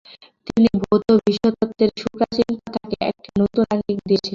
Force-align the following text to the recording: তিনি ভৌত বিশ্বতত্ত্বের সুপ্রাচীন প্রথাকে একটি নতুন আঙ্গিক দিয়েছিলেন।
তিনি 0.47 0.69
ভৌত 0.81 1.07
বিশ্বতত্ত্বের 1.21 1.89
সুপ্রাচীন 2.01 2.49
প্রথাকে 2.61 2.97
একটি 3.09 3.29
নতুন 3.41 3.63
আঙ্গিক 3.73 3.97
দিয়েছিলেন। 4.07 4.29